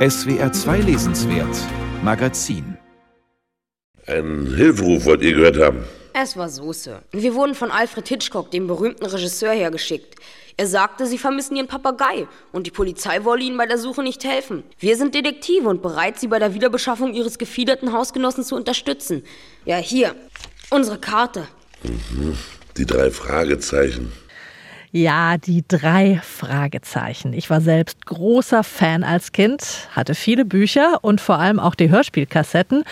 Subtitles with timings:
[0.00, 1.54] SWR 2 Lesenswert
[2.02, 2.78] Magazin
[4.06, 5.84] Ein Hilferuf wollt ihr gehört haben.
[6.14, 7.02] Es war Soße.
[7.12, 10.14] Wir wurden von Alfred Hitchcock, dem berühmten Regisseur, hergeschickt.
[10.56, 14.24] Er sagte, sie vermissen ihren Papagei und die Polizei wolle ihnen bei der Suche nicht
[14.24, 14.62] helfen.
[14.78, 19.22] Wir sind Detektive und bereit, sie bei der Wiederbeschaffung ihres gefiederten Hausgenossen zu unterstützen.
[19.66, 20.14] Ja, hier,
[20.70, 21.46] unsere Karte.
[21.82, 22.38] Mhm.
[22.78, 24.12] Die drei Fragezeichen.
[24.92, 27.32] Ja, die drei Fragezeichen.
[27.32, 31.90] Ich war selbst großer Fan als Kind, hatte viele Bücher und vor allem auch die
[31.90, 32.82] Hörspielkassetten.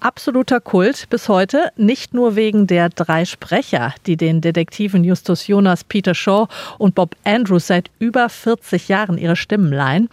[0.00, 5.84] Absoluter Kult bis heute, nicht nur wegen der drei Sprecher, die den Detektiven Justus Jonas,
[5.84, 10.08] Peter Shaw und Bob Andrews seit über 40 Jahren ihre Stimmen leihen.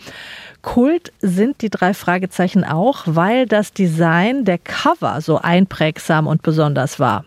[0.62, 7.00] Kult sind die drei Fragezeichen auch, weil das Design der Cover so einprägsam und besonders
[7.00, 7.26] war.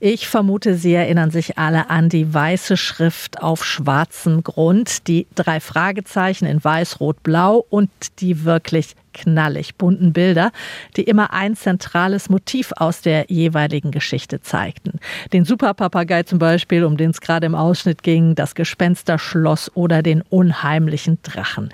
[0.00, 5.60] Ich vermute, Sie erinnern sich alle an die weiße Schrift auf schwarzem Grund, die drei
[5.60, 10.52] Fragezeichen in weiß, rot, blau und die wirklich knallig bunten Bilder,
[10.96, 15.00] die immer ein zentrales Motiv aus der jeweiligen Geschichte zeigten.
[15.32, 20.22] Den Superpapagei zum Beispiel, um den es gerade im Ausschnitt ging, das Gespensterschloss oder den
[20.22, 21.70] unheimlichen Drachen.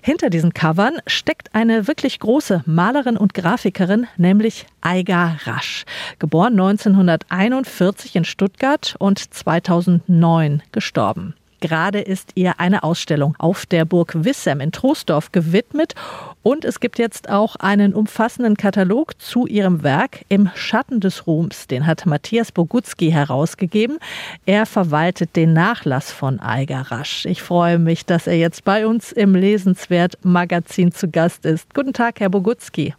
[0.00, 5.84] Hinter diesen Covern steckt eine wirklich große Malerin und Grafikerin, nämlich Eiga Rasch.
[6.18, 11.34] Geboren 1941 in Stuttgart und 2009 gestorben.
[11.64, 15.94] Gerade ist ihr eine Ausstellung auf der Burg Wissem in Troisdorf gewidmet
[16.44, 21.66] und es gibt jetzt auch einen umfassenden Katalog zu ihrem Werk im Schatten des Ruhms.
[21.66, 23.98] Den hat Matthias Bogutski herausgegeben.
[24.44, 27.24] Er verwaltet den Nachlass von Eiger Rasch.
[27.24, 31.74] Ich freue mich, dass er jetzt bei uns im Lesenswert Magazin zu Gast ist.
[31.74, 32.94] Guten Tag, Herr Bogutski.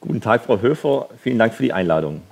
[0.00, 1.08] Guten Tag, Frau Höfer.
[1.22, 2.22] Vielen Dank für die Einladung.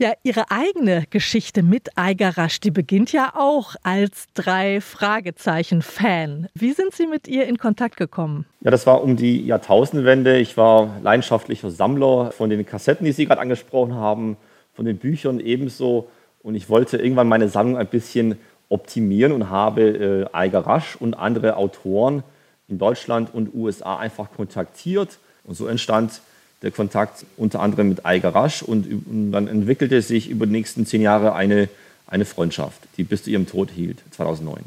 [0.00, 6.48] Ja, Ihre eigene Geschichte mit Eigerasch, die beginnt ja auch als drei Fragezeichen-Fan.
[6.54, 8.46] Wie sind Sie mit ihr in Kontakt gekommen?
[8.62, 10.38] Ja, das war um die Jahrtausendwende.
[10.38, 14.38] Ich war leidenschaftlicher Sammler von den Kassetten, die Sie gerade angesprochen haben,
[14.72, 16.08] von den Büchern ebenso.
[16.42, 18.38] Und ich wollte irgendwann meine Sammlung ein bisschen
[18.70, 22.22] optimieren und habe äh, Eigerasch und andere Autoren
[22.68, 25.18] in Deutschland und USA einfach kontaktiert.
[25.44, 26.22] Und so entstand
[26.62, 30.86] der Kontakt unter anderem mit Eiger Rasch und, und, dann entwickelte sich über die nächsten
[30.86, 31.68] zehn Jahre eine,
[32.06, 34.62] eine Freundschaft, die bis zu ihrem Tod hielt, 2009.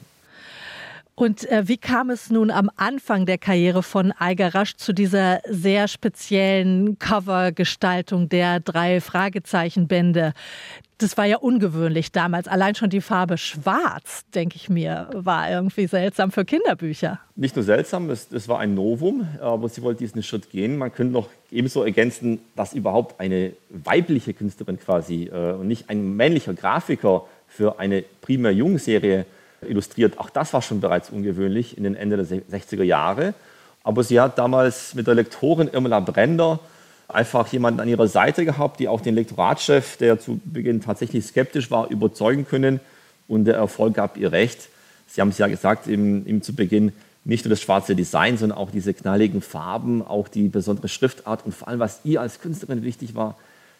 [1.15, 5.41] Und äh, wie kam es nun am Anfang der Karriere von Eiger Rasch zu dieser
[5.47, 10.33] sehr speziellen Covergestaltung der drei Fragezeichenbände?
[10.97, 12.47] Das war ja ungewöhnlich damals.
[12.47, 17.19] Allein schon die Farbe schwarz, denke ich mir, war irgendwie seltsam für Kinderbücher.
[17.35, 20.77] Nicht nur seltsam, es, es war ein Novum, aber sie wollte diesen Schritt gehen.
[20.77, 26.15] Man könnte noch ebenso ergänzen, dass überhaupt eine weibliche Künstlerin quasi äh, und nicht ein
[26.15, 29.25] männlicher Grafiker für eine primär Jungserie
[29.69, 30.19] illustriert.
[30.19, 33.33] Auch das war schon bereits ungewöhnlich in den Ende der 60er Jahre.
[33.83, 36.59] Aber sie hat damals mit der Lektorin Irmela Brender
[37.07, 41.69] einfach jemanden an ihrer Seite gehabt, die auch den Lektoratschef, der zu Beginn tatsächlich skeptisch
[41.69, 42.79] war, überzeugen können.
[43.27, 44.69] Und der Erfolg gab ihr recht.
[45.07, 46.93] Sie haben es ja gesagt, ihm, ihm zu Beginn,
[47.25, 51.53] nicht nur das schwarze Design, sondern auch diese knalligen Farben, auch die besondere Schriftart und
[51.53, 53.37] vor allem, was ihr als Künstlerin wichtig war,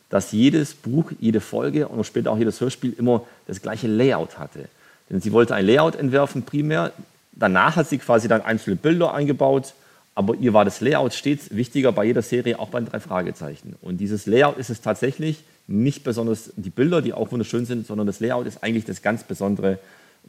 [0.10, 4.70] dass jedes Buch, jede Folge und später auch jedes Hörspiel immer das gleiche Layout hatte.
[5.10, 6.92] Denn sie wollte ein Layout entwerfen primär.
[7.34, 9.74] Danach hat sie quasi dann einzelne Bilder eingebaut.
[10.16, 13.76] Aber ihr war das Layout stets wichtiger bei jeder Serie, auch bei den drei Fragezeichen.
[13.82, 18.06] Und dieses Layout ist es tatsächlich nicht besonders die Bilder, die auch wunderschön sind, sondern
[18.06, 19.80] das Layout ist eigentlich das ganz Besondere,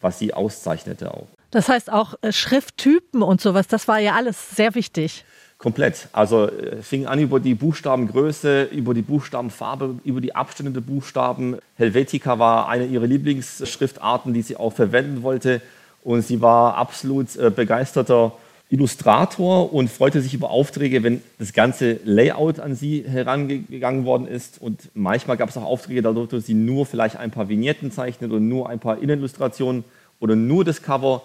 [0.01, 1.27] was sie auszeichnete auch.
[1.51, 5.25] Das heißt auch äh, Schrifttypen und sowas, das war ja alles sehr wichtig.
[5.59, 6.09] Komplett.
[6.13, 11.57] Also äh, fing an über die Buchstabengröße, über die Buchstabenfarbe, über die Abstände der Buchstaben.
[11.77, 15.63] Helvetica war eine ihrer Lieblingsschriftarten, die sie auch verwenden wollte.
[16.03, 18.33] Und sie war absolut äh, begeisterter
[18.71, 24.61] Illustrator und freute sich über Aufträge, wenn das ganze Layout an sie herangegangen worden ist.
[24.61, 28.31] Und manchmal gab es auch Aufträge, da durfte sie nur vielleicht ein paar Vignetten zeichnen
[28.31, 29.85] oder nur ein paar Innenillustrationen
[30.19, 31.23] oder nur das Cover.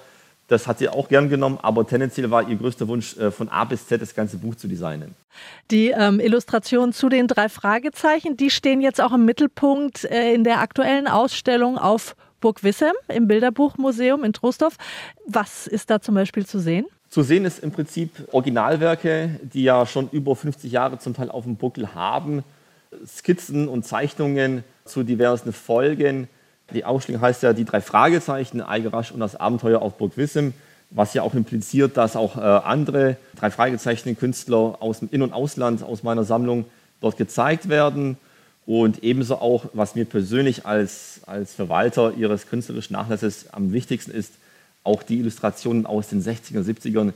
[0.49, 3.63] Das hat sie auch gern genommen, aber tendenziell war ihr größter Wunsch, äh, von A
[3.65, 5.15] bis Z das ganze Buch zu designen.
[5.69, 10.43] Die ähm, Illustrationen zu den drei Fragezeichen, die stehen jetzt auch im Mittelpunkt äh, in
[10.43, 14.75] der aktuellen Ausstellung auf Burg Wissem im Bilderbuchmuseum in Trostorf.
[15.27, 16.85] Was ist da zum Beispiel zu sehen?
[17.09, 21.43] Zu sehen ist im Prinzip Originalwerke, die ja schon über 50 Jahre zum Teil auf
[21.43, 22.43] dem Buckel haben,
[23.05, 26.27] Skizzen und Zeichnungen zu diversen Folgen.
[26.73, 30.53] Die Ausstellung heißt ja die drei Fragezeichen, Eigerasch und das Abenteuer auf Burg Wissem,
[30.91, 35.83] was ja auch impliziert, dass auch äh, andere drei Fragezeichen-Künstler aus dem In- und Ausland
[35.83, 36.65] aus meiner Sammlung
[37.01, 38.17] dort gezeigt werden.
[38.65, 44.33] Und ebenso auch, was mir persönlich als, als Verwalter ihres künstlerischen Nachlasses am wichtigsten ist,
[44.83, 47.13] auch die Illustrationen aus den 60er, 70ern,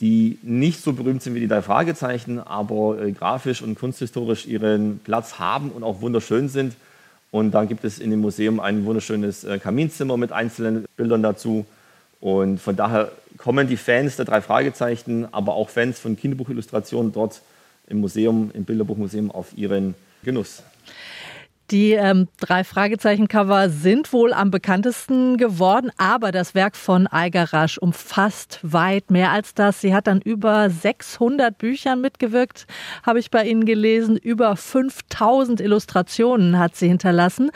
[0.00, 4.98] die nicht so berühmt sind wie die drei Fragezeichen, aber äh, grafisch und kunsthistorisch ihren
[4.98, 6.74] Platz haben und auch wunderschön sind.
[7.34, 11.66] Und dann gibt es in dem Museum ein wunderschönes äh, Kaminzimmer mit einzelnen Bildern dazu.
[12.20, 17.42] Und von daher kommen die Fans der drei Fragezeichen, aber auch Fans von Kinderbuchillustrationen dort
[17.88, 20.62] im Museum, im Bilderbuchmuseum auf ihren Genuss.
[21.74, 28.60] Die ähm, drei Fragezeichen-Cover sind wohl am bekanntesten geworden, aber das Werk von Algarasch umfasst
[28.62, 29.80] weit mehr als das.
[29.80, 32.68] Sie hat dann über 600 Büchern mitgewirkt,
[33.04, 34.16] habe ich bei Ihnen gelesen.
[34.16, 37.50] Über 5000 Illustrationen hat sie hinterlassen.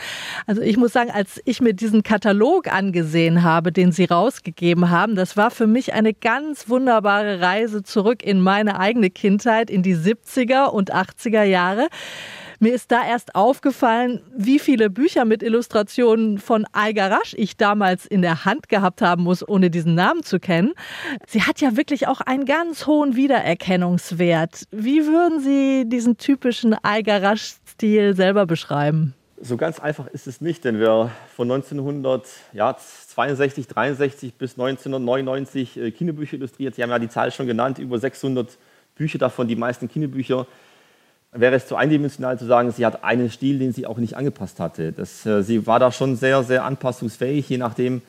[0.48, 5.14] Also ich muss sagen, als ich mir diesen Katalog angesehen habe, den Sie rausgegeben haben,
[5.14, 9.94] das war für mich eine ganz wunderbare Reise zurück in meine eigene Kindheit, in die
[9.94, 11.86] 70er und 80er Jahre.
[12.60, 18.20] Mir ist da erst aufgefallen, wie viele Bücher mit Illustrationen von Algarasch ich damals in
[18.20, 20.72] der Hand gehabt haben muss, ohne diesen Namen zu kennen.
[21.28, 24.64] Sie hat ja wirklich auch einen ganz hohen Wiedererkennungswert.
[24.72, 29.14] Wie würden Sie diesen typischen Algarasch-Stil selber beschreiben?
[29.40, 36.34] So ganz einfach ist es nicht, denn wir von 1962, 63 bis 1999 äh, Kinderbücher
[36.34, 36.74] illustriert.
[36.74, 38.58] Sie haben ja die Zahl schon genannt, über 600
[38.96, 40.48] Bücher davon, die meisten Kinderbücher
[41.32, 44.60] wäre es zu eindimensional zu sagen, sie hat einen Stil, den sie auch nicht angepasst
[44.60, 44.92] hatte.
[44.92, 48.02] Das, äh, sie war da schon sehr, sehr anpassungsfähig, je nachdem,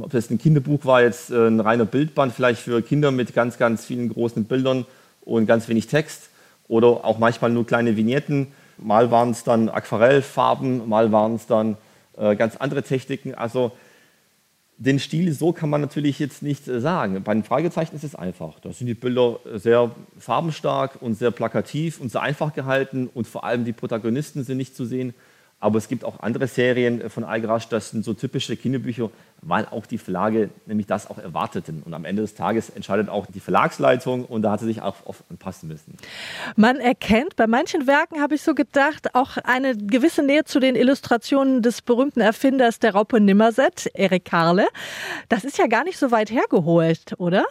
[0.00, 3.58] ob es ein Kinderbuch war, jetzt äh, ein reiner Bildband, vielleicht für Kinder mit ganz,
[3.58, 4.86] ganz vielen großen Bildern
[5.24, 6.30] und ganz wenig Text
[6.68, 8.48] oder auch manchmal nur kleine Vignetten.
[8.78, 11.76] Mal waren es dann Aquarellfarben, mal waren es dann
[12.16, 13.34] äh, ganz andere Techniken.
[13.34, 13.72] Also
[14.76, 17.22] den Stil so kann man natürlich jetzt nicht äh, sagen.
[17.22, 18.58] Bei den Fragezeichen ist es einfach.
[18.60, 23.44] Da sind die Bilder sehr farbenstark und sehr plakativ und sehr einfach gehalten und vor
[23.44, 25.14] allem die Protagonisten sind nicht zu sehen.
[25.64, 29.08] Aber es gibt auch andere Serien von Algarasch, das sind so typische Kinderbücher,
[29.40, 31.82] weil auch die Verlage nämlich das auch erwarteten.
[31.86, 34.96] Und am Ende des Tages entscheidet auch die Verlagsleitung und da hat sie sich auch
[35.06, 35.96] oft anpassen müssen.
[36.56, 40.76] Man erkennt bei manchen Werken, habe ich so gedacht, auch eine gewisse Nähe zu den
[40.76, 44.66] Illustrationen des berühmten Erfinders der Raupe Nimmerset, Erik Karle.
[45.30, 47.46] Das ist ja gar nicht so weit hergeholt, oder?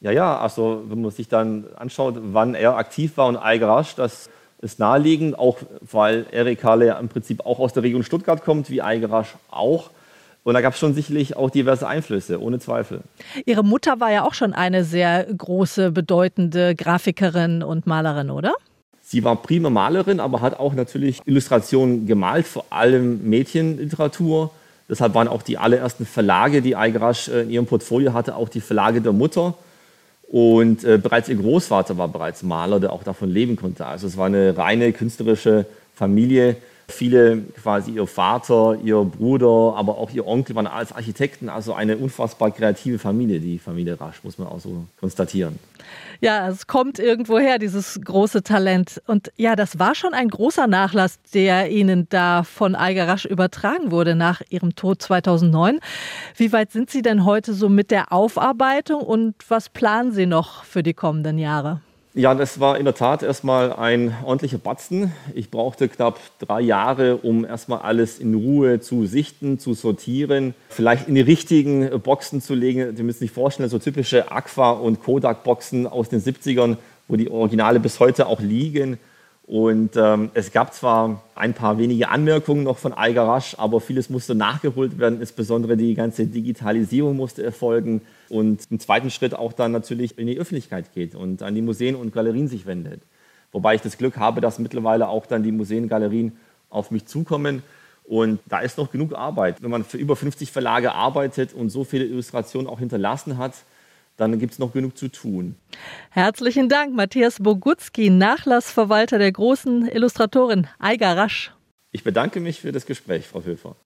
[0.00, 4.30] Ja, ja, also wenn man sich dann anschaut, wann er aktiv war und Algarasch, das
[4.62, 8.70] ist naheliegend, auch weil Erik Halle ja im Prinzip auch aus der Region Stuttgart kommt,
[8.70, 9.90] wie Eigerasch auch.
[10.44, 13.02] Und da gab es schon sicherlich auch diverse Einflüsse, ohne Zweifel.
[13.44, 18.54] Ihre Mutter war ja auch schon eine sehr große, bedeutende Grafikerin und Malerin, oder?
[19.02, 24.50] Sie war prima Malerin, aber hat auch natürlich Illustrationen gemalt, vor allem Mädchenliteratur.
[24.88, 29.00] Deshalb waren auch die allerersten Verlage, die Eigerasch in ihrem Portfolio hatte, auch die Verlage
[29.00, 29.54] der Mutter.
[30.32, 33.84] Und äh, bereits ihr Großvater war bereits Maler, der auch davon leben konnte.
[33.84, 36.56] Also es war eine reine künstlerische Familie.
[36.92, 41.48] Viele, quasi ihr Vater, ihr Bruder, aber auch ihr Onkel waren als Architekten.
[41.48, 45.58] Also eine unfassbar kreative Familie, die Familie Rasch, muss man auch so konstatieren.
[46.20, 49.02] Ja, es kommt irgendwo her, dieses große Talent.
[49.06, 53.90] Und ja, das war schon ein großer Nachlass, der Ihnen da von Eiger Rasch übertragen
[53.90, 55.80] wurde nach Ihrem Tod 2009.
[56.36, 60.62] Wie weit sind Sie denn heute so mit der Aufarbeitung und was planen Sie noch
[60.64, 61.80] für die kommenden Jahre?
[62.14, 65.12] Ja, das war in der Tat erstmal ein ordentlicher Batzen.
[65.34, 71.08] Ich brauchte knapp drei Jahre, um erstmal alles in Ruhe zu sichten, zu sortieren, vielleicht
[71.08, 72.94] in die richtigen Boxen zu legen.
[72.94, 76.76] Sie müssen sich vorstellen, so typische Aqua- und Kodak-Boxen aus den 70ern,
[77.08, 78.98] wo die Originale bis heute auch liegen.
[79.46, 84.34] Und ähm, es gab zwar ein paar wenige Anmerkungen noch von Algarasch, aber vieles musste
[84.34, 85.20] nachgeholt werden.
[85.20, 90.38] Insbesondere die ganze Digitalisierung musste erfolgen und im zweiten Schritt auch dann natürlich in die
[90.38, 93.02] Öffentlichkeit geht und an die Museen und Galerien sich wendet.
[93.50, 96.36] Wobei ich das Glück habe, dass mittlerweile auch dann die Museen, Galerien
[96.70, 97.62] auf mich zukommen.
[98.04, 99.62] Und da ist noch genug Arbeit.
[99.62, 103.54] Wenn man für über 50 Verlage arbeitet und so viele Illustrationen auch hinterlassen hat,
[104.30, 105.56] dann gibt es noch genug zu tun.
[106.10, 111.52] Herzlichen Dank, Matthias Bogutski, Nachlassverwalter der großen Illustratorin Eiger Rasch.
[111.94, 113.76] Ich bedanke mich für das Gespräch, Frau Höfer.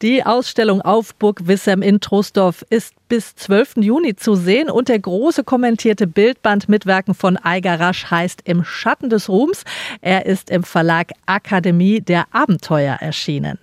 [0.00, 3.78] Die Ausstellung auf Burg Wissem in Trostorf ist bis 12.
[3.78, 8.62] Juni zu sehen und der große kommentierte Bildband mit Werken von Eiger Rasch heißt Im
[8.62, 9.64] Schatten des Ruhms.
[10.02, 13.58] Er ist im Verlag Akademie der Abenteuer erschienen.